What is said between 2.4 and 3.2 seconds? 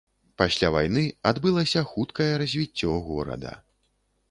развіццё